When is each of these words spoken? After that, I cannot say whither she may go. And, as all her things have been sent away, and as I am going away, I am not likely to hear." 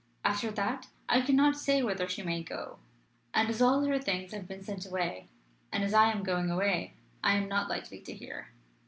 After 0.25 0.49
that, 0.49 0.87
I 1.07 1.21
cannot 1.21 1.55
say 1.55 1.83
whither 1.83 2.07
she 2.09 2.23
may 2.23 2.41
go. 2.41 2.79
And, 3.35 3.51
as 3.51 3.61
all 3.61 3.83
her 3.83 3.99
things 3.99 4.31
have 4.33 4.47
been 4.47 4.63
sent 4.63 4.83
away, 4.83 5.27
and 5.71 5.83
as 5.83 5.93
I 5.93 6.11
am 6.11 6.23
going 6.23 6.49
away, 6.49 6.95
I 7.23 7.35
am 7.35 7.47
not 7.47 7.69
likely 7.69 7.99
to 7.99 8.13
hear." 8.15 8.47